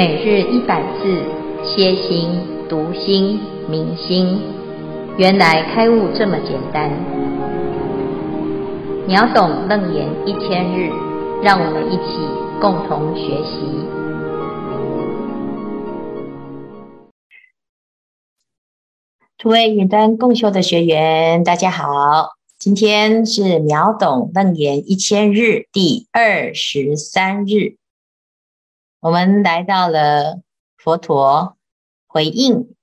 [0.00, 1.22] 每日一百字，
[1.62, 2.30] 歇心、
[2.70, 4.40] 读心、明心，
[5.18, 6.90] 原来开悟这么简单。
[9.06, 10.90] 秒懂楞严一千日，
[11.42, 12.16] 让我们一起
[12.62, 13.60] 共同学习。
[19.36, 27.79] 诸位云端共修的学员，大家好，今天是秒懂楞严一千日第二十三日。
[29.00, 30.42] 我们来到了
[30.76, 31.56] 佛陀
[32.06, 32.74] 回应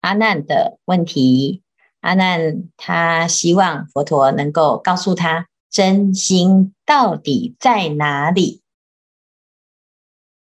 [0.00, 1.62] 阿难的问题。
[2.00, 8.62] 阿难他希望佛陀能够告诉他真心到底在哪里。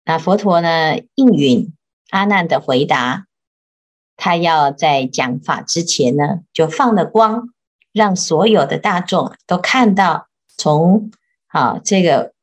[0.05, 1.71] 那佛陀呢，应允
[2.10, 3.27] 阿难的回答，
[4.18, 7.49] 他要在讲法之前呢，就放了光，
[7.91, 11.12] 让所有的大众都看到从
[11.46, 12.34] 啊这个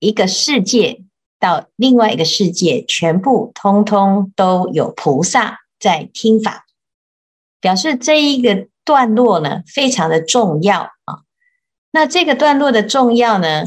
[0.00, 1.04] 一个世界。
[1.38, 6.64] 到另外一个世界，全部通通都有菩萨在听法，
[7.60, 11.20] 表示这一个段落呢，非常的重要啊。
[11.90, 13.64] 那这个段落的重要呢，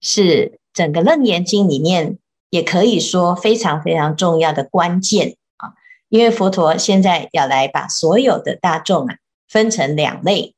[0.00, 2.18] 是整个楞严经里面
[2.50, 5.72] 也可以说非常非常重要的关键啊。
[6.08, 9.16] 因为佛陀现在要来把所有的大众啊
[9.48, 10.54] 分成两类，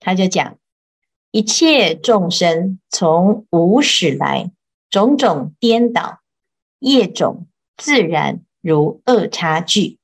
[0.00, 0.56] 他就讲
[1.30, 4.50] 一切众生从无始来。
[4.92, 6.20] 种种颠倒
[6.78, 7.46] 业种，
[7.78, 9.98] 自然如恶差聚。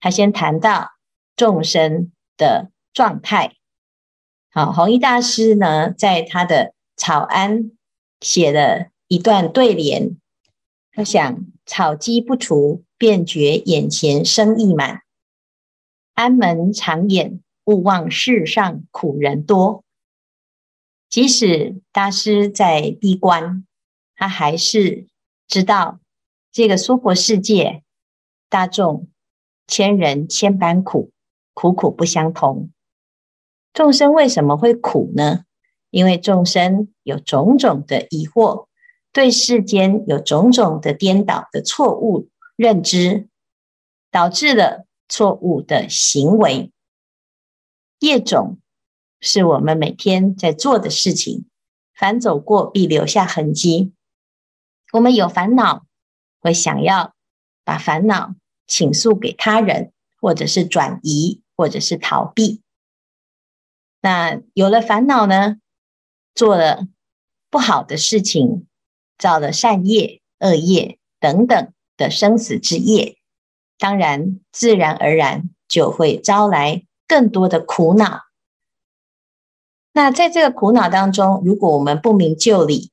[0.00, 0.90] 他先谈到
[1.36, 3.54] 众生的状态。
[4.50, 7.70] 好，弘一大师呢，在他的草庵
[8.20, 10.16] 写了一段对联。
[10.90, 15.02] 他想：草鸡不除，便觉眼前生意满；
[16.14, 19.84] 安门常掩，勿忘世上苦人多。
[21.08, 23.64] 即使大师在闭关。
[24.22, 25.08] 他还是
[25.48, 25.98] 知道
[26.52, 27.82] 这个娑婆世界，
[28.48, 29.08] 大众
[29.66, 31.10] 千人千般苦，
[31.54, 32.70] 苦苦不相同。
[33.72, 35.42] 众生为什么会苦呢？
[35.90, 38.68] 因为众生有种种的疑惑，
[39.12, 43.26] 对世间有种种的颠倒的错误认知，
[44.12, 46.70] 导致了错误的行为。
[47.98, 48.60] 业种
[49.20, 51.46] 是我们每天在做的事情，
[51.92, 53.92] 凡走过必留下痕迹。
[54.92, 55.86] 我们有烦恼，
[56.38, 57.14] 会想要
[57.64, 58.34] 把烦恼
[58.66, 62.60] 倾诉给他人，或者是转移，或者是逃避。
[64.02, 65.56] 那有了烦恼呢，
[66.34, 66.86] 做了
[67.48, 68.66] 不好的事情，
[69.16, 73.16] 造了善业、恶业等等的生死之业，
[73.78, 78.24] 当然自然而然就会招来更多的苦恼。
[79.94, 82.91] 那在这个苦恼当中，如果我们不明就里，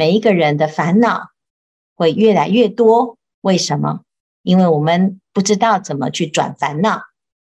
[0.00, 1.28] 每一个人的烦恼
[1.94, 4.00] 会越来越多，为什么？
[4.42, 7.02] 因为我们不知道怎么去转烦恼，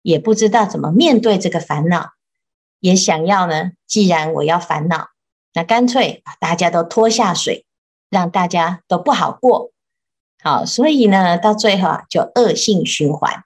[0.01, 2.13] 也不知道怎么面对这个烦恼，
[2.79, 5.09] 也想要呢，既然我要烦恼，
[5.53, 7.67] 那干脆把大家都拖下水，
[8.09, 9.73] 让大家都不好过。
[10.43, 13.45] 好，所以呢，到最后啊，就恶性循环，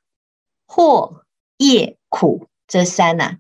[0.69, 1.25] 祸
[1.57, 3.39] 业苦这三呐、啊，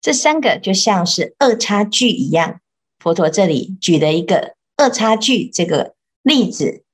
[0.00, 2.58] 这三个就像是恶差聚一样。
[2.98, 4.56] 佛陀这里举了一个。
[4.76, 6.84] 恶差距这个例子，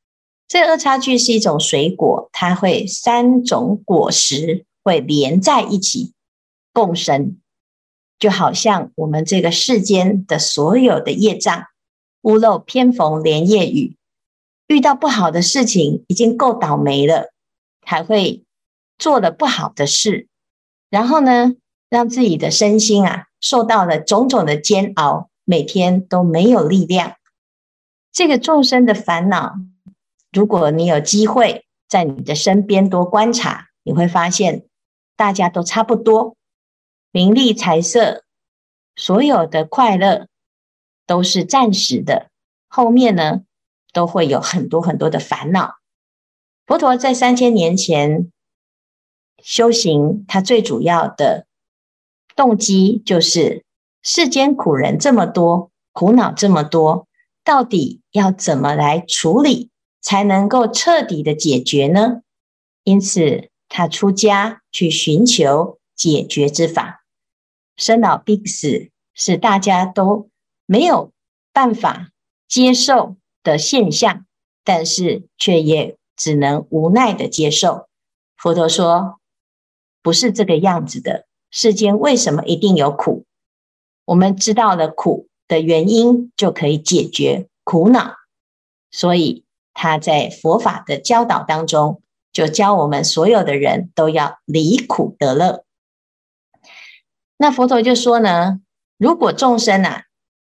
[0.47, 6.13] 这个恶差距是一种水果，它会三种果实会连在一起
[6.73, 7.39] 共生，
[8.19, 11.65] 就好像我们这个世间的所有的业障，
[12.23, 13.97] 屋漏偏逢连夜雨，
[14.67, 17.33] 遇到不好的事情已经够倒霉了，
[17.83, 18.45] 还会
[18.99, 20.27] 做了不好的事，
[20.91, 21.55] 然后呢，
[21.89, 27.15] 让自己的身心啊受到了种种的煎熬，每天都没有力量。
[28.19, 29.61] 这个众生的烦恼，
[30.33, 34.67] 如果你有机会在你的身边多观察，你会发现
[35.15, 36.35] 大家都差不多，
[37.13, 38.25] 名利财色，
[38.97, 40.27] 所有的快乐
[41.07, 42.29] 都是暂时的，
[42.67, 43.43] 后面呢
[43.93, 45.77] 都会有很多很多的烦恼。
[46.67, 48.33] 佛陀在三千年前
[49.41, 51.47] 修行，他最主要的
[52.35, 53.65] 动机就是
[54.03, 57.07] 世间苦人这么多，苦恼这么多。
[57.49, 59.71] 到底要怎么来处理，
[60.03, 62.21] 才能够彻底的解决呢？
[62.85, 67.07] 因此，他出家去寻求解决之法。
[67.75, 70.29] 生老病死是大家都
[70.67, 71.11] 没有
[71.51, 72.11] 办法
[72.47, 74.27] 接受的现象，
[74.63, 77.89] 但是却也只能无奈的接受。
[78.37, 79.19] 佛陀说，
[80.03, 81.27] 不是这个样子的。
[81.51, 83.25] 世间为什么一定有苦？
[84.05, 88.15] 我们知道了苦的原因就可以解决苦恼，
[88.91, 92.03] 所以他在佛法的教导当中，
[92.33, 95.65] 就教我们所有的人都要离苦得乐。
[97.39, 98.61] 那佛陀就说呢，
[98.99, 100.05] 如果众生啊，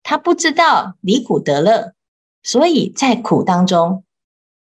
[0.03, 1.95] 他不知道离苦得乐，
[2.43, 4.05] 所以在苦当中，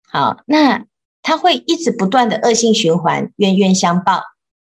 [0.09, 0.85] 好，那
[1.21, 4.21] 他会一直不断的恶性循环，冤冤相报，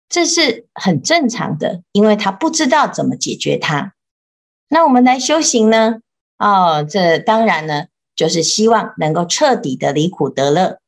[0.09, 3.94] 这是很正常的，因为他不知道怎么解决它。
[4.69, 6.01] 那我们来修行呢？
[6.39, 10.79] 哦，这当然呢，就是希望能够彻底的离苦得乐。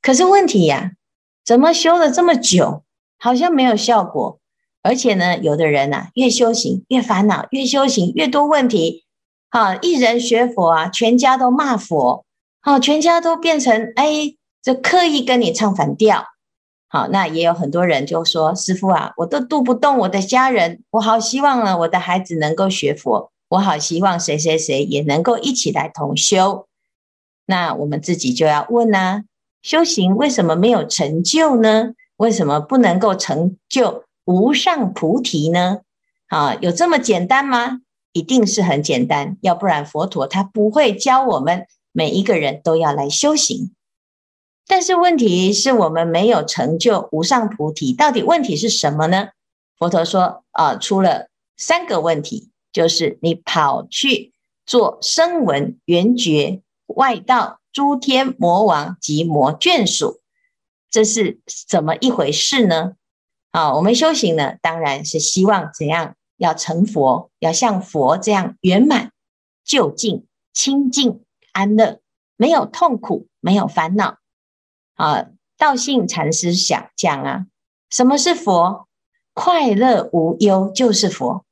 [0.00, 0.92] 可是问题呀，
[1.44, 2.84] 怎么修了这么久，
[3.18, 4.38] 好像没有效果？
[4.82, 9.04] 而且呢，有的人呐，越修行越烦恼，越修行越多问题。
[9.50, 12.24] 好，一人学佛啊，全家都骂佛。
[12.60, 16.24] 好，全家都变成哎，这刻意跟你唱反调。
[16.90, 26.66] 好，那也有很多人就说：“师傅啊，我都度不动我的家人，我好希望呢，我的孩子能够学佛，我好希望谁谁谁也能够一起来同修。”
[27.44, 29.24] 那我们自己就要问啊，
[29.60, 31.92] 修行为什么没有成就呢？
[32.16, 34.04] 为什么不能够成就？
[34.24, 35.80] 无上菩提呢？
[36.28, 37.80] 啊，有这么简单吗？
[38.12, 43.72] 一定是很简单，要不然佛陀他不会教我们每一个人都要来修行。
[44.68, 49.30] 但是问题是我们没有成就无上菩提，到底问题是什么呢？
[49.78, 54.34] 佛陀说啊，出了三个问题，就是你跑去
[54.66, 60.20] 做声闻缘觉外道诸天魔王及魔眷属，
[60.90, 62.92] 这是怎么一回事呢？
[63.50, 66.14] 啊，我们修行呢，当然是希望怎样？
[66.36, 69.10] 要成佛，要像佛这样圆满、
[69.64, 72.00] 究竟、清净、安乐，
[72.36, 74.18] 没有痛苦，没有烦恼。
[74.98, 77.46] 啊，道信禅师想讲啊，
[77.88, 78.88] 什么是佛？
[79.32, 81.44] 快乐无忧就是佛。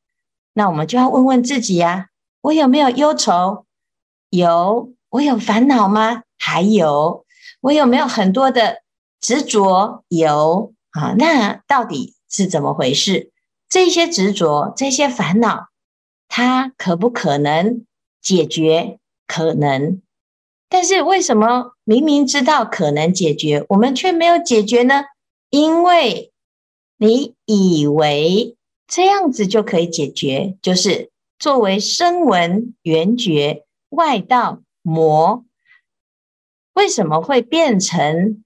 [0.53, 2.07] 那我们就要问问自己呀、啊，
[2.41, 3.65] 我有没有忧愁？
[4.31, 4.93] 有。
[5.11, 6.25] 我有烦恼吗？
[6.37, 7.25] 还有。
[7.61, 8.83] 我有没有很多的
[9.21, 10.05] 执着？
[10.09, 10.75] 有。
[10.91, 13.31] 啊，那到底是怎么回事？
[13.69, 15.69] 这些执着，这些烦恼，
[16.27, 17.87] 它可不可能
[18.21, 18.99] 解决？
[19.29, 20.03] 可能。
[20.69, 25.05] 但是为什么明明知道可能解决，我们却没有解决呢？
[25.51, 26.33] 因为
[26.97, 35.45] 你以为这样子就可以解决，就是作为声闻缘觉外道魔，
[36.75, 38.43] 为什么会变成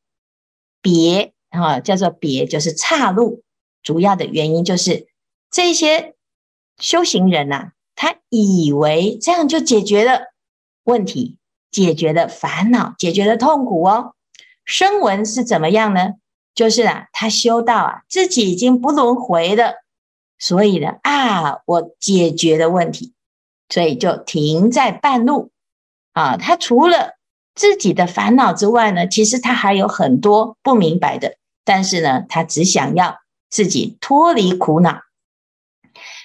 [0.83, 1.33] 别？
[1.49, 3.43] 啊，叫做别，就是岔路。
[3.83, 5.09] 主要的原因就是
[5.51, 6.15] 这些
[6.79, 10.33] 修行人呐、啊，他以为这样就解决了
[10.85, 11.39] 问题，
[11.71, 14.15] 解决的烦恼，解决的痛苦哦。
[14.65, 16.15] 声闻是怎么样呢？
[16.55, 19.75] 就是啊，他修道啊，自己已经不轮回了，
[20.39, 23.15] 所以呢，啊，我解决了问题，
[23.69, 25.53] 所以就停在半路
[26.13, 26.37] 啊。
[26.37, 27.15] 他除了
[27.55, 31.37] 自己的烦恼之外呢，其实他还有很多不明白的。
[31.65, 35.03] 但是呢，他只想要自己脱离苦恼。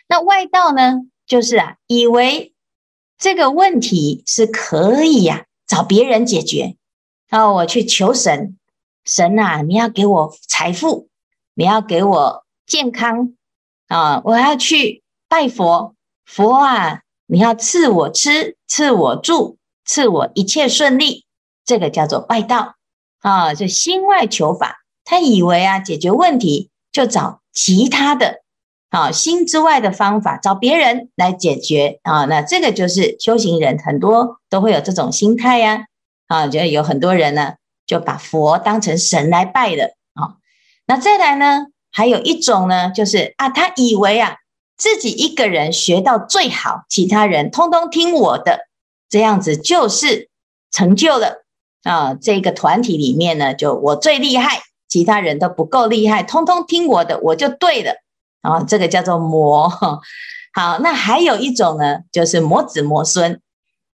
[0.08, 2.55] 那外道呢，就是啊，以为
[3.18, 6.76] 这个问题是可以呀、找别人解决。
[7.30, 8.58] 然后我去求神，
[9.04, 11.08] 神啊，你要给我财富，
[11.54, 13.36] 你要给我健康
[13.88, 21.26] 啊，我要去拜佛，佛啊，你要赐我吃，赐我住，赐我一切顺利。
[21.66, 22.76] 这个叫做外道
[23.20, 24.84] 啊，就心外求法。
[25.04, 28.44] 他以为啊，解决问题就找其他的
[28.90, 32.26] 啊，心之外的方法，找别人来解决啊。
[32.26, 35.86] 那这个就是修行人很多都会有这种心态呀。
[36.28, 40.38] 啊，觉得有很多人呢，就把佛当成神来拜的啊。
[40.88, 44.38] 那再来呢，还有一种呢，就是啊，他以为啊，
[44.78, 48.62] 自己一个人学到最好，其他人通通听我的，
[49.10, 50.30] 这样子就是
[50.72, 51.44] 成就了
[51.84, 52.14] 啊。
[52.14, 54.62] 这个团体里面呢，就我最厉害。
[54.88, 57.96] 其他人都不够厉害，通通听我的，我就对了。
[58.46, 59.68] 啊，这个叫做魔。
[59.70, 63.42] 好，那还有一种呢，就是魔子魔孙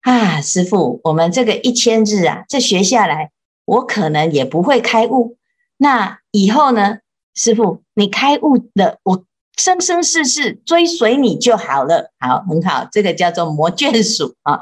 [0.01, 0.41] 啊。
[0.41, 3.31] 师父，我们这个一千日啊，这学下来，
[3.65, 5.37] 我可能也不会开悟。
[5.77, 6.97] 那以后呢，
[7.35, 9.25] 师父，你开悟了，我
[9.57, 12.11] 生生世世追随你就好了。
[12.19, 14.61] 好，很好，这个叫做魔眷属啊。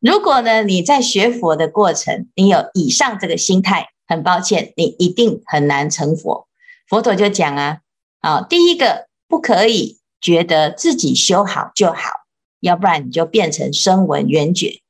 [0.00, 3.90] 如果呢，你在学佛的过程，你有以上这个心态。
[4.08, 6.46] 很抱歉，你一定很难成佛。
[6.88, 7.78] 佛陀就讲啊，
[8.26, 12.10] 啊，第一个不可以觉得自己修好就好，
[12.58, 14.80] 要不然你就变成声闻缘觉。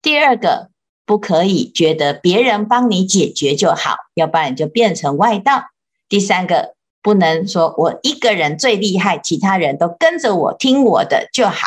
[0.00, 0.68] 第二个
[1.04, 5.64] 不可以觉得别人帮你解决就好，要不然你就变成外道。
[6.08, 11.66] 第三个不能说我一个人最厉害，其他人都跟着我听我的就好。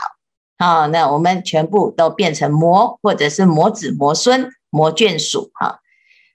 [0.55, 4.49] 啊，那我们全部都变成魔，或者是魔子魔孙。
[4.69, 5.79] 魔眷属哈。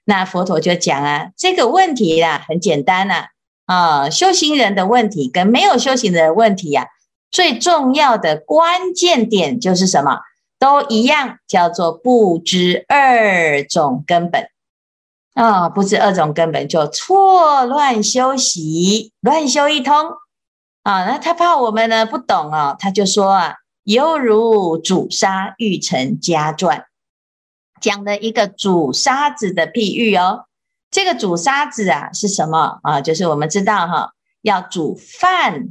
[0.05, 3.27] 那佛陀就讲啊，这个问题啦很简单呐啊，
[3.65, 6.87] 啊修行人的问题跟没有修行人的问题呀，
[7.31, 10.19] 最重要的关键点就是什么？
[10.59, 14.47] 都一样，叫做不知二种根本
[15.33, 19.93] 啊，不知二种根本就错乱修习，乱修一通
[20.83, 21.05] 啊。
[21.05, 26.85] 那他怕我们呢不懂啊，他就说啊，犹如煮沙欲成家传，
[27.81, 30.45] 讲的一个煮沙子的譬喻哦。
[30.93, 33.01] 这个煮沙子啊是什么啊？
[33.01, 34.11] 就是我们知道哈，
[34.43, 35.69] 要煮饭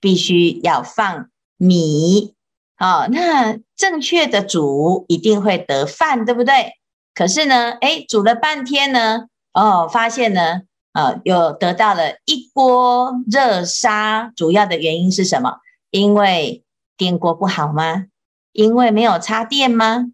[0.00, 2.34] 必须要放米。
[2.78, 6.72] 哦，那正确的煮一定会得饭，对不对？
[7.14, 10.62] 可是呢，诶，煮了半天呢，哦，发现呢，
[10.92, 14.32] 啊，又得到了一锅热沙。
[14.34, 15.58] 主要的原因是什么？
[15.90, 16.64] 因为
[16.96, 18.06] 电锅不好吗？
[18.52, 20.06] 因为没有插电吗？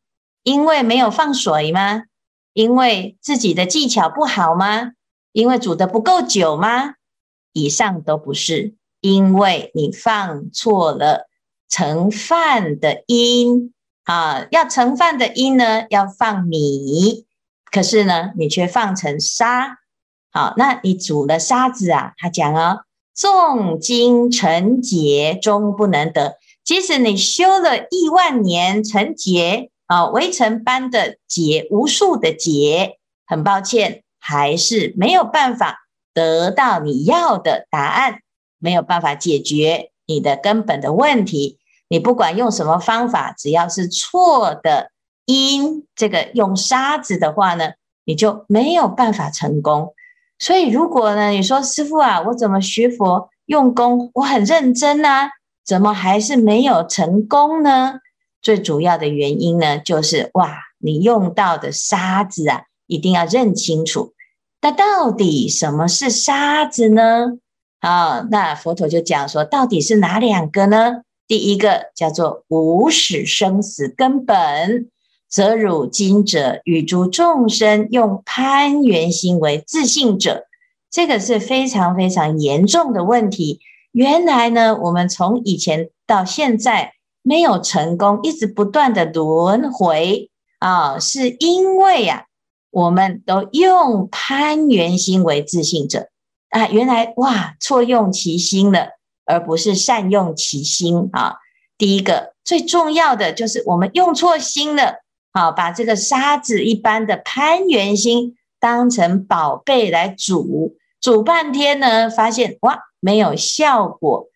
[0.43, 2.03] 因为没有放水吗？
[2.59, 4.91] 因为自己的技巧不好吗？
[5.31, 6.95] 因为煮得不够久吗？
[7.53, 11.29] 以上都不是，因为你放错了。
[11.69, 13.73] 盛饭的因
[14.03, 17.27] 啊，要盛饭的因呢，要放米，
[17.71, 19.77] 可是呢，你却放成沙，
[20.33, 22.15] 好，那你煮了沙子啊？
[22.17, 22.81] 他讲哦，
[23.15, 35.79] 诵经成劫终不能得，即使你修了亿万年成劫啊，围城般的劫，无数的劫，很抱歉，还是没有办法
[36.13, 38.21] 得到你要的答案，
[38.59, 41.59] 没有办法解决你的根本的问题。
[41.89, 44.91] 你不管用什么方法，只要是错的
[45.25, 47.71] 因，这个用沙子的话呢，
[48.05, 49.95] 你就没有办法成功。
[50.39, 55.31] 所以如果呢，你说师傅啊，我怎么学佛用功，我很认真啊，
[55.65, 58.01] 怎么还是没有成功呢？
[58.41, 64.15] 最主要的原因呢，就是哇，你用到的沙子啊，一定要认清楚。
[64.61, 67.39] 那到底什么是沙子呢？
[67.81, 71.03] 啊，那佛陀就讲说，到底是哪两个呢？
[71.27, 74.89] 第一个叫做无始生死根本，
[75.29, 80.47] 则汝今者与诸众生用攀缘心为自信者，
[80.91, 83.61] 这个是非常非常严重的问题。
[83.93, 86.95] 原来呢，我们从以前到现在
[87.29, 92.25] 没有成功，一直不断的轮回啊，是因为呀、啊，
[92.71, 96.09] 我们都用攀缘心为自信者
[96.49, 98.99] 啊，原来哇，错用其心了。
[99.31, 101.35] 而不是善用其心啊！
[101.77, 104.95] 第一个最重要的就是我们用错心了，
[105.35, 114.29] 好，把这个沙子一般的攀缘心当成宝贝来煮，煮半天呢，发现哇，没有效果，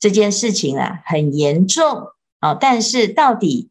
[0.00, 2.08] 这件事情啊很严重
[2.40, 2.54] 啊！
[2.54, 3.70] 但是到底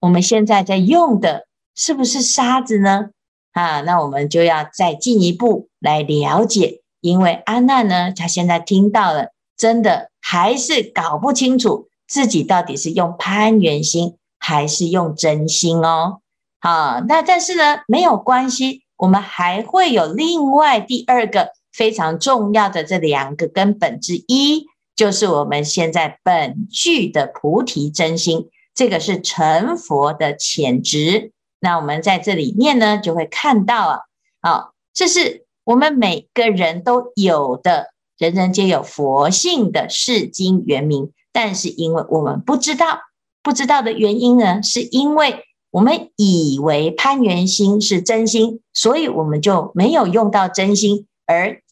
[0.00, 3.10] 我们现在在用的是不是沙子呢？
[3.52, 9.28] 啊，那我们就要再进一步来了解，因为阿难呢，他现在听到了。
[9.56, 16.20] 真的还是搞不清楚自己到底是用攀缘心还是用真心哦。
[16.60, 24.64] 好，那但是呢，没有关系，我们还会有另外第二个非常重要的这两个根本之一，
[25.00, 31.32] 就是我们现在本具的菩提真心，这个是成佛的潜质。
[31.58, 34.00] 那我们在这里面呢，就会看到啊，
[34.42, 37.94] 好，这是我们每个人都有的。
[38.18, 43.00] 人人皆有佛性的世经原名，但是因为我们不知道，
[43.42, 51.62] 不知道的原因呢，是因为我们以为攀缘心是真心，所以我们就没有用到真心，而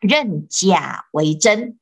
[0.00, 1.77] 认假为真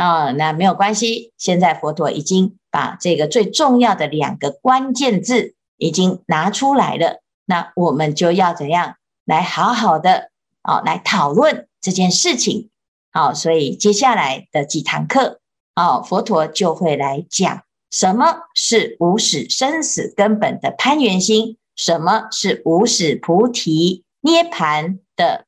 [0.00, 0.32] 啊、哦。
[0.32, 10.30] 那没有关系，现在佛陀已经把这个最重要的两个关键字已经拿出来了，那我们就要怎样来好好的
[10.62, 12.70] 啊、哦、来讨论这件事情。
[13.12, 15.40] 好，所以接下来的几堂课，
[15.74, 25.46] 哦，佛陀就会来讲什么是无始生死根本的攀缘心，什么是无始菩提涅槃的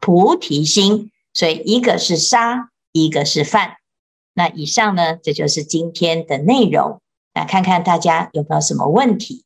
[0.00, 1.10] 菩提心。
[1.34, 3.76] 所以一个是沙，一个是饭。
[4.34, 7.00] 那以上呢，这就是今天的内容。
[7.34, 9.44] 来看看大家有没有什么问题。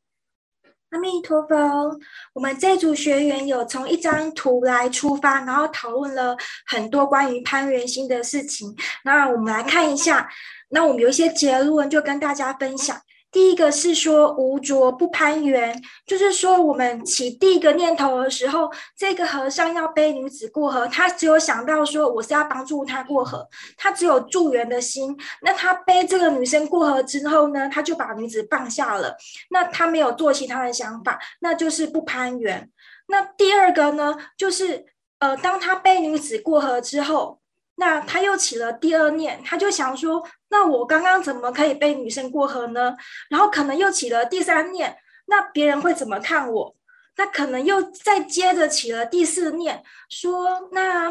[0.90, 1.98] 阿弥陀佛，
[2.34, 8.74] 我们这组学员有从一张图来出发，然后讨论了很多关于攀缘心的事情。
[9.04, 10.28] 那我们来看一下，
[10.70, 12.96] 那我们有一些结论就跟大家分享。
[13.36, 25.14] 第一个是说无着不攀缘，就是说我们起第一个念头的时候，这个和尚要背女子过河，他只有想到说我是要帮助他过河，他只有助缘的心。
[25.42, 29.14] 那他背这个女生过河之后呢，他就把女子放下了，
[29.50, 32.70] 那他没有做其他的想法，那就是不攀缘。
[33.08, 34.86] 那第二个呢，就是
[35.18, 37.38] 呃，当他背女子过河之后。
[37.76, 42.96] 那他又起了第二念，他就想说：那我刚刚怎么可以背女生过河呢？
[43.30, 46.76] 然后可能又起了第三念，那别人会怎么看我？
[47.16, 51.10] 那可能又再接着起了第四念，说那。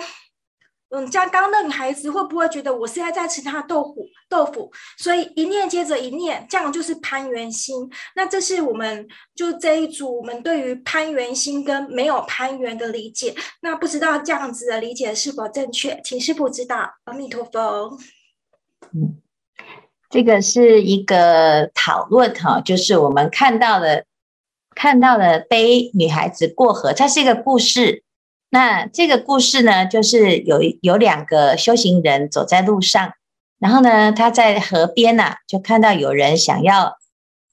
[0.96, 4.08] 嗯，像刚那女孩子会不会觉得我现在在吃她的豆腐？
[4.30, 7.76] 豆腐，所以一念接着一念，这样就是攀缘心。
[8.16, 13.36] 那这是我们就这一组我们对于攀缘心跟没有攀缘的理解。
[13.62, 16.00] 那不知道这样子的理解是否正确？
[16.02, 16.90] 请师父指导。
[17.04, 17.98] 阿弥陀佛。
[18.94, 19.22] 嗯，
[20.10, 24.06] 这个是一个讨论哈，就是我们看到的，
[24.74, 28.05] 看到的背女孩子过河，它是一个故事。
[28.56, 33.12] 那这个故事呢，就是有有两个修行人走在路上，
[33.60, 36.96] 然后呢，他在河边呐、就看到有人想要、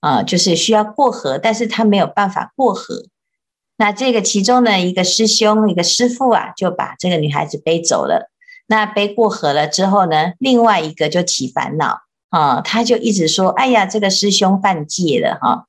[0.00, 3.06] 呃，就是需要过河，但是他没有办法过河。
[3.76, 8.30] 那这个其中呢，一个师兄，一个师父啊，就把这个女孩子背走了。
[8.68, 11.98] 那背过河了之后呢，另外一个就起烦恼
[12.30, 15.66] 啊，他就一直说：“哎呀，这个师兄犯戒了哈、”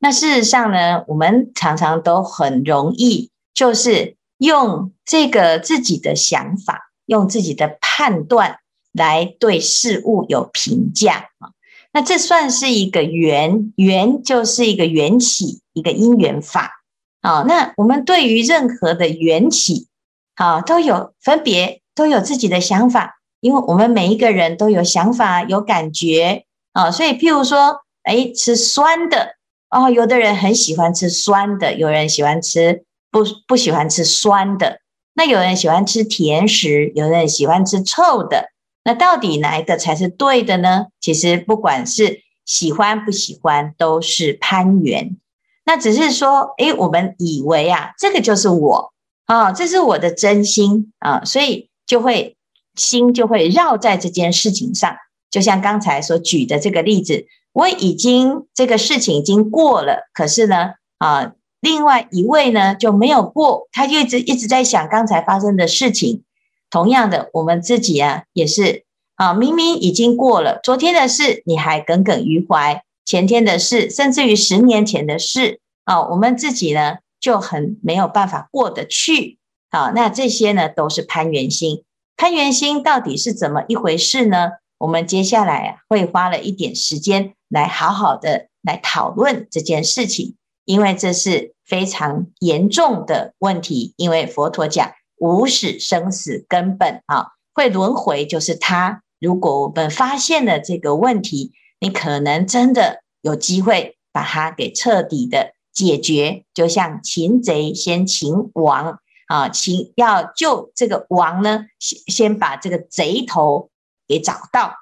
[0.00, 4.16] 那事实上呢，我们常常都很容易就是。
[4.42, 8.58] 用这个自己的想法，用自己的判断
[8.92, 11.54] 来对事物有评价啊，
[11.92, 16.82] 那这算是一个缘，缘就是一个缘起，一个因缘法
[17.20, 17.44] 啊。
[17.46, 19.86] 那我们对于任何的缘起
[20.34, 26.90] 啊，都有分别，都有自己的想法，因为我们每一个人都有想法、有感觉啊。
[26.90, 29.36] 所以，譬如说，哎，吃酸的
[29.70, 32.82] 哦，有的人很喜欢吃酸的，有人喜欢吃。
[33.12, 34.80] 不不喜欢吃酸的，
[35.12, 38.46] 那有人喜欢吃甜食，有人喜欢吃臭的，
[38.84, 40.86] 那到底哪一个才是对的呢？
[40.98, 45.18] 其实不管是喜欢不喜欢，都是攀缘。
[45.66, 48.92] 那只是说，诶，我们以为啊，这个就是我
[49.26, 52.36] 啊、这是我的真心啊，所以就会
[52.74, 54.96] 心就会绕在这件事情上。
[55.30, 61.34] 就像刚才所举的这个例子，我已经这个事情已经过了，可是呢，啊。
[61.62, 66.24] 另外一位呢就没有过，他就一直一直在想刚才发生的事情。
[66.68, 79.38] 同样的，我们自己啊也是啊，明明已经过了，昨天的事你还耿耿于怀，前天的事，甚至于十年前的事啊，我们自己呢就很没有办法过得去。
[79.70, 81.84] 啊，那这些呢都是攀缘心。
[82.16, 84.50] 攀缘心到底是怎么一回事呢？
[84.78, 90.34] 我们接下来啊会花了一点时间来好好的来讨论这件事情。
[90.64, 99.02] 因为这是非常严重的问题，因为佛陀讲无始生死根本啊，会轮回就是他。
[99.18, 106.44] 如果我们发现了这个问题，你可能真的有机会把它给彻底的解决。
[106.54, 113.70] 就像擒贼先擒王啊，擒要救这个王呢，先先把这个贼头
[114.06, 114.74] 给找到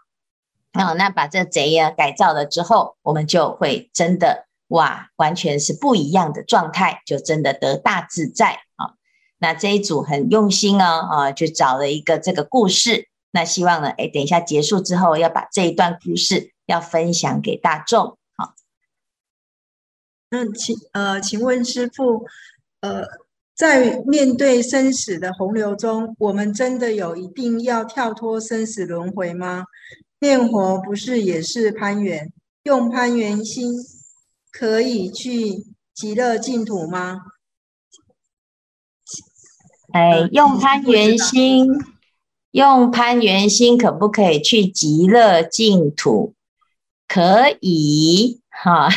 [0.73, 4.47] 啊，那把这贼呀改造了之后，我们就会真的。
[4.70, 8.94] 哇，完全是不一样的状态，就真的得大自在啊！
[9.38, 13.09] 那这一组很用心哦，啊，就找了一个这个故事。
[13.33, 18.16] 那希望呢，哎，等一下结束之后，要把这一段故事要分享给大众。
[18.37, 18.54] 好，
[20.30, 22.26] 那请呃，请问师父，
[22.80, 23.04] 呃，
[23.56, 29.64] 在面对生死的洪流中，我们真的有一定要跳脱生死轮回吗？
[30.20, 33.72] 念佛不是也是攀缘，用攀缘心。
[34.53, 37.21] 可以去极乐净土吗？
[39.93, 41.67] 哎，用攀缘心，
[42.53, 46.35] 用攀缘心可不可以去极乐净土？
[47.09, 48.89] 可以，哈，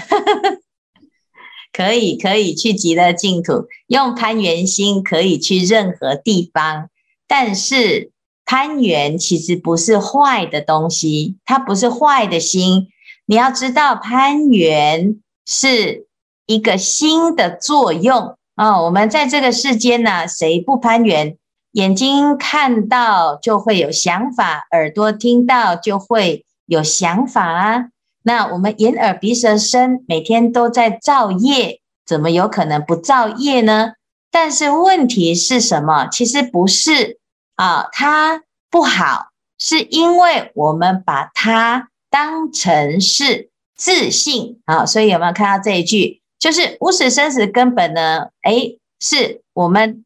[1.74, 3.68] 可以，可以去极乐净土。
[3.88, 6.89] 用攀缘心可以去任何地方，
[7.28, 8.12] 但是
[8.46, 12.89] 攀缘其实不是坏的东西，它不是坏的心。
[13.26, 15.20] 你要知道攀缘。
[15.45, 16.08] 是
[16.45, 18.86] 一个心的作用啊、哦！
[18.86, 21.38] 我们在这个世间呢，谁不攀缘？
[21.71, 27.86] 眼睛看到就会有想法，耳朵听到就会有想法啊。
[28.21, 33.93] 那我们眼耳鼻舌身每天都在造业，怎么有可能不造业呢？
[34.29, 36.08] 但是问题是什么？
[36.08, 37.19] 其实不是
[37.56, 43.49] 啊，它不好，是因为我们把它当成是。
[43.84, 44.86] 自信啊。
[44.86, 46.22] 所以有没有看到这一句？
[46.39, 48.28] 就是无始生死根本呢？
[48.43, 50.06] 诶，是我们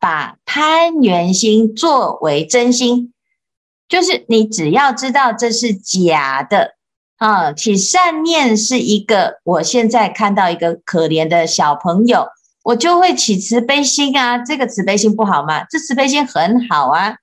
[0.00, 3.12] 把攀缘心作为真心，
[3.86, 6.76] 就是你只要知道这是假的
[7.18, 9.40] 啊，起善念是一个。
[9.44, 12.28] 我现在看到一个可怜的小朋友。
[12.64, 15.64] 我就会起慈悲心啊，这个慈悲心不好吗？
[15.70, 17.16] 这慈悲心很好啊。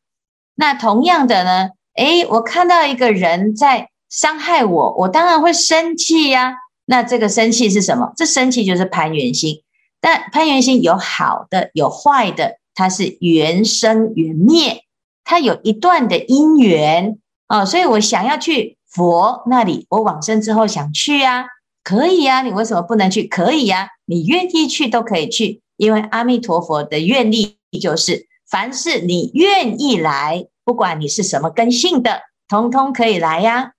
[0.56, 8.14] 那同样的呢，诶，我看到一个人在伤害我，我当然会生气呀、那这个生气是什么？
[8.16, 9.62] 这生气就是攀缘心。
[10.00, 14.84] 但攀缘心有好的，有坏的，它是缘生缘灭，
[15.26, 17.18] 它有一段的因缘
[17.50, 17.66] 哦。
[17.66, 21.48] 所以我想要去佛那里，我往生之后想去啊。
[21.84, 23.24] 可以呀、你为什么不能去？
[23.24, 33.74] 可以呀、你愿意去都可以去，因为阿弥陀佛的愿力就是，凡是你愿意来，不管你是什么根性的，通通可以来呀。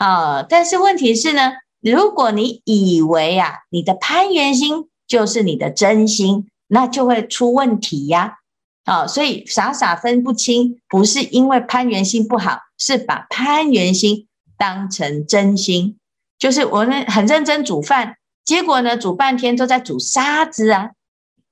[0.00, 8.38] 啊但是问题是呢，如果你以为啊，你的攀缘心就是你的真心，那就会出问题呀。
[8.84, 15.98] 啊，所以傻傻分不清，不是因为攀缘心不好，是把攀缘心当成真心。
[16.38, 20.92] 就是我们很认真煮饭，结果呢，煮半天都在煮沙子啊。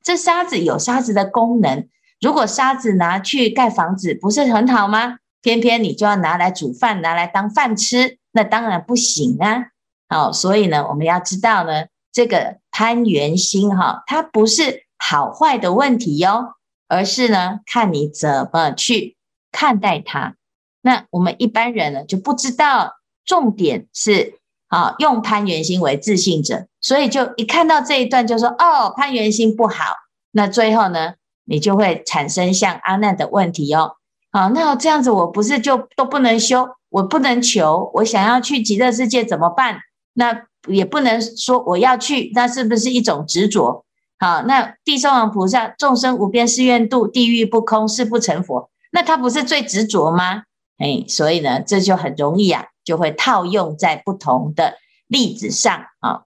[0.02, 1.86] 这沙子有沙子的功能，
[2.18, 5.18] 如果沙子拿去盖房子，不是很好吗？
[5.42, 9.66] 偏偏你就要拿来煮饭，拿来当饭吃，那当然不行啊。
[10.08, 16.54] 好，所以呢，我们要知道呢，这个攀缘心哈，它不是好坏的问题哟，
[16.86, 19.16] 而是呢，看你怎么去
[19.50, 20.36] 看待它。
[20.82, 24.38] 那我们一般人呢，就不知道重点是。
[24.68, 29.94] 啊，用攀缘心为自信者，所以就一看到这一段就说哦，攀缘心不好。
[30.30, 31.14] 那最后呢，
[31.46, 33.92] 你就会产生像阿难的问题哦。
[34.30, 39.80] 好，那这样子我不是就都不能修，我不能求，我想要去极乐世界怎么办？
[40.14, 43.84] 那也不能说我要去，那是不是一种执着？
[44.18, 50.42] 好，那地藏王菩萨众生无边誓愿度，地狱不空誓不成佛，那他不是最执着吗？
[50.78, 52.66] 哎，所以呢，这就很容易啊。
[52.84, 56.22] 就会套用在不同的例子上啊。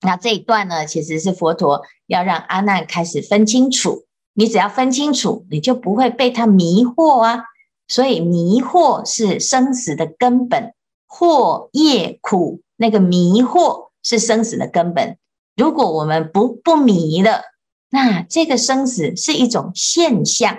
[0.00, 4.04] 那这一段呢，其实是佛陀要让阿难开始分清楚。
[4.32, 7.44] 你只要分清楚，你就不会被他迷惑啊。
[7.88, 10.74] 所以迷惑是生死的根本，
[11.08, 15.16] 惑业苦，那个迷惑是生死的根本。
[15.56, 17.42] 如果我们不不迷了，
[17.90, 20.58] 那这个生死是一种现象。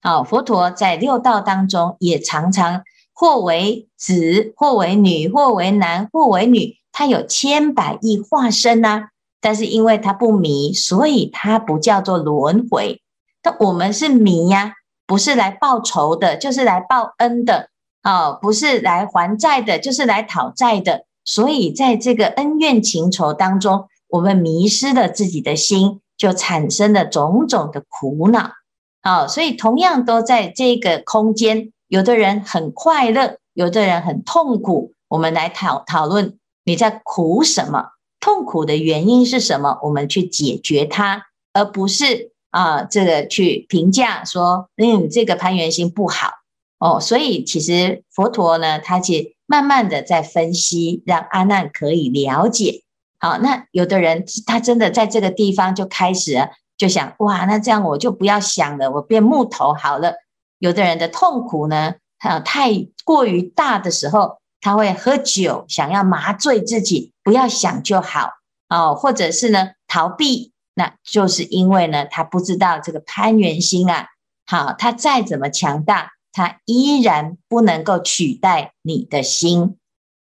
[0.00, 2.82] 好，佛陀在六道当中也常常。
[3.20, 9.08] 或为子，或为女，或为男，或为女，他有千百亿化身呐、啊。
[9.40, 13.02] 但是因为他不迷，所以他不叫做轮回。
[13.42, 14.74] 那我们是迷呀、
[15.08, 17.70] 不是来报仇的，就是来报恩的
[18.02, 21.06] 啊、哦，不是来还债的，就是来讨债的。
[21.24, 28.52] 所以在这个恩怨情仇当中，我们迷失了自己的心，就产生了种种的苦恼。
[29.00, 31.72] 啊、哦，所以同样都在这个空间。
[31.88, 34.92] 有的人很快乐，有的人很痛苦。
[35.08, 39.78] 我们来讨讨论你在苦什么，痛苦的原因是什么？
[39.82, 41.22] 我们去解决它，
[41.54, 46.30] 而不是啊，这个去评价说，嗯，这个攀缘心不好
[46.78, 46.98] 哦。
[47.00, 52.82] 所以其实佛陀呢，他其实慢慢的在分析，让阿难可以了解。
[53.20, 60.14] 好，那有的人他真的在这个地方就开始就想，哇，那这样我就不要想了，我变木头好了。
[60.58, 62.70] 有的人的痛苦呢，啊，太
[63.04, 68.30] 过于大的时候，他会喝酒，想要麻醉自己，不要想就好
[68.68, 74.06] 哦，或者是呢逃避，那就是因为呢他不知道这个攀缘心啊，
[74.46, 79.76] 好，他再怎么强大，他依然不能够取代你的心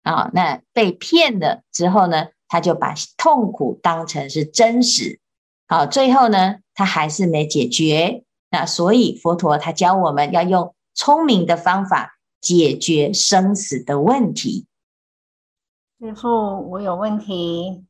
[0.04, 5.22] 啊，那被骗了之后呢，他就把痛苦当成是真实，
[5.70, 8.26] 好，最后呢他还是没解决。
[8.50, 14.68] 那所以佛陀他教我们要用聪明的方法解决生死的问题。
[16.02, 17.86] 师父，我有问题。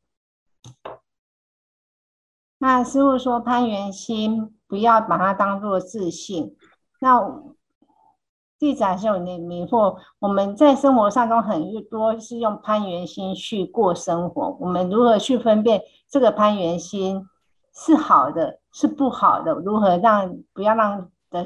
[2.64, 6.56] 那师傅说攀缘心不要把它当做自信。
[7.00, 7.20] 那
[8.60, 9.96] 弟子还是有点迷惑。
[10.20, 17.26] 我们在生活当中很多是用攀缘心去过生活，我们如何去分辨这个攀缘心
[17.74, 18.60] 是好的？
[18.72, 21.44] 是不好的，如何让不要让的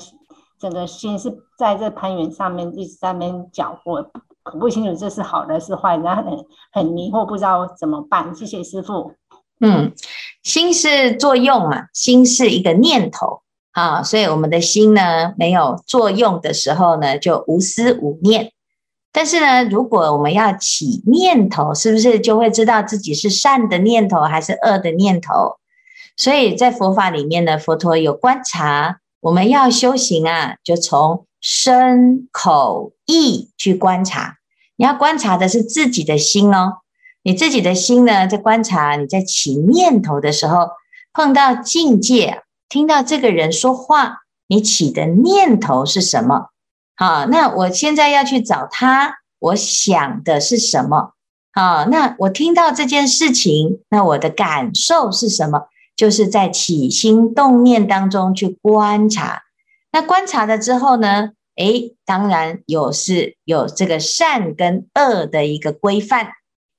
[0.60, 4.12] 整个心是在这攀缘上面一直在那边搅和，
[4.44, 6.26] 搞不清楚这是好的是坏的，很
[6.74, 8.36] 很迷惑，不知道怎么办。
[8.36, 9.14] 谢谢师傅。
[9.60, 9.94] 嗯，
[10.44, 13.42] 心是作用嘛，心是一个念头
[13.72, 18.52] 啊，所以我们的心呢没有作用的时候呢，就无思无念。
[19.12, 25.56] 但是呢，如果我们要起念头，是不是就会知道自己是善的念头还是恶的念头？
[26.18, 34.38] 所以在佛法里面呢，佛陀有观察，我们要修行啊，就从身口意去观察。
[34.76, 36.80] 你要观察的是自己的心哦，
[37.26, 40.70] 你自己的心呢，在观察你在起念头的时候，
[41.12, 46.50] 碰到境界，听到这个人说话，你起的念头是什么？
[46.96, 51.14] 好，那我现在要去找他，我想的是什么？
[51.52, 55.68] 好，那我听到这件事情，那我的感受是什么？
[55.96, 59.42] 就是在起心动念当中去观察。
[59.92, 61.32] 那观察了之后呢？
[61.56, 66.28] 诶，当然有是有这个善跟恶的一个规范。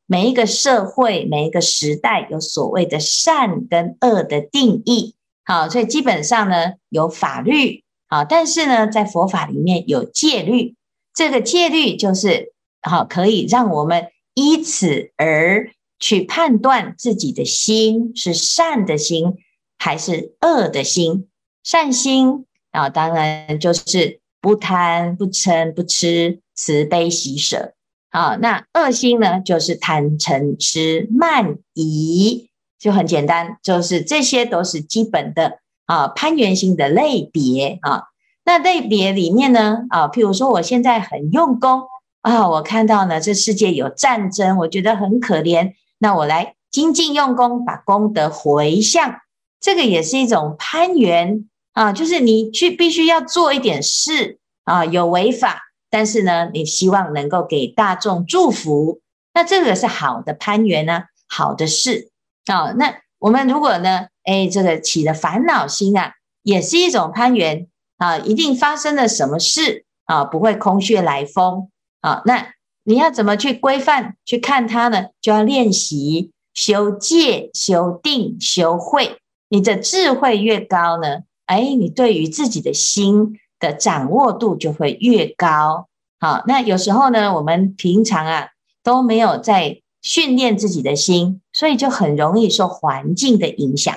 [0.07, 5.15] 每一个社会，每一个时代，有所谓的善跟恶的定义。
[5.45, 7.85] 好，所以基本上呢，有法律。
[8.09, 10.77] 好，但是呢，在佛法里面有戒律，
[11.13, 19.35] 这个戒律就是好，可以让我们依此而去判断自己的心是善的心
[19.79, 21.29] 还是恶的心。
[21.65, 27.76] 善心啊，当然就是不贪、不嗔、不痴、慈悲喜舍。
[28.17, 32.49] 好，那恶心呢，就是贪嗔痴慢疑，
[32.79, 35.59] 就很简单，就是这些都是基本的。
[35.85, 38.05] 啊，攀缘心的类别啊，
[38.45, 41.83] 那类别里面呢，啊，譬如说我现在很用功
[42.23, 49.17] 啊，我看到呢这世界有战争，我觉得很可怜，那我来精进用功，把功德回向，
[49.61, 55.63] 这个也是一种攀缘啊，就是你去必须要做一点事啊，有违法，
[55.97, 59.01] 但是呢，你希望能够给大众祝福，
[59.33, 62.11] 那这个是好的攀缘呢，好的事
[62.45, 64.09] 啊，那我们如果呢？
[64.25, 71.71] 哎，这个起的烦恼心啊，也是一种攀缘啊，一定发生了什么事啊，不会空穴来风
[72.03, 72.21] 啊。
[72.27, 72.53] 那
[72.85, 75.07] 你要怎么去规范去看它呢？
[75.23, 79.17] 就要练习修戒、修定、修慧。
[79.49, 85.89] 你的智慧越高呢，哎，你对于自己的心的掌握度就会越高。
[86.19, 88.49] 好，那有时候呢，我们平常啊
[88.83, 93.95] 都没有在训练自己的心，所以就很容易受环境的影响。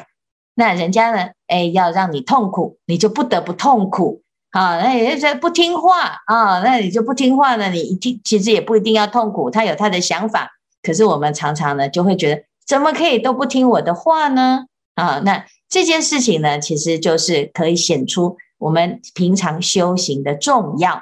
[0.56, 1.30] 那人家呢？
[1.48, 4.80] 哎，要让你痛苦，你就不得不痛苦啊！
[4.82, 7.70] 那也就不听话啊，那你就不听话呢？
[7.70, 10.50] 你一听，其实也不一定要痛苦，他有他的想法。
[10.84, 14.66] 可是我们常常呢，就会觉得怎么可以都不听我的话呢？
[14.96, 21.02] 啊，那这件事情呢，其实就是可以显出我们平常修行的重要。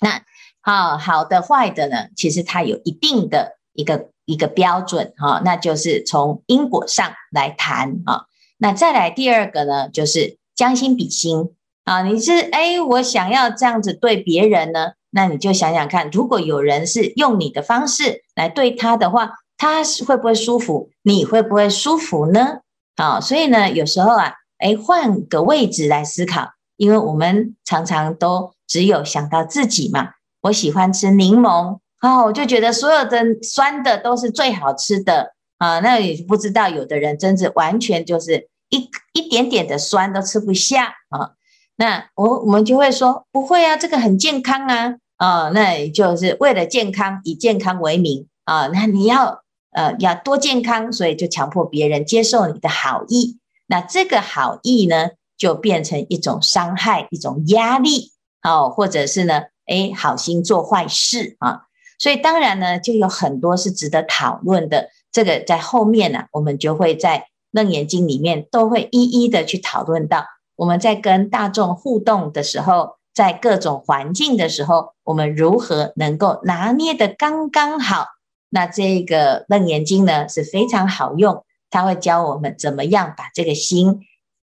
[0.00, 0.22] 那
[0.62, 8.24] 好好的坏的呢，其实它有一定的一个一个标准哈，那就是从因果上来谈啊。
[8.58, 11.50] 那再来第二个呢，就是将心比心
[11.84, 20.90] 啊，你是哎，我想要这样子对别人呢，那你就想想看，如果有人是用你的方式来对他的话，他是会不会舒服？
[21.02, 22.60] 你会不会舒服呢？
[22.94, 30.10] 啊，所以呢，有时候啊，哎，换个位置来思考，因为我们常常都只有想到自己嘛。
[30.42, 38.48] 我喜欢吃柠檬啊，我就觉得所有的酸的都是最好吃的啊，那也不知道有的人真是完全就是。
[38.74, 41.32] 一一点点的酸都吃不下啊，
[41.76, 61.62] 那我我们就会说不会啊，这个很健康啊，啊，那也就是为了健康，以健康为名啊，那你要呃要多健康，所以就强迫别人接受你的好意，那这个好意呢，就变成一种伤害，一种压力，哦，或者是呢，诶，好心做坏事啊，
[61.98, 67.28] 所以当然呢，就有很多是值得讨论的，这个在后面呢，我们就会在。
[67.54, 70.24] 楞严经里面都会一一的去讨论到，
[70.56, 78.06] 我们在跟大众互动的时候，在各种环境的时候，我们如何能够拿捏得刚刚好？
[78.48, 84.02] 那这个楞严经呢是非常好用，他会教我们怎么样把这个心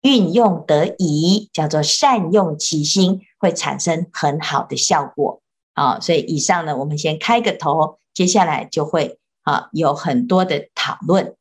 [0.02, 5.40] 运用得宜，叫做善用其心，会产生很好的效果。
[5.74, 11.34] 啊，所以以上呢，我们先开个头，接下来就会啊有很多的讨论。